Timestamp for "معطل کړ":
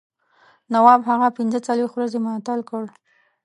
2.25-2.83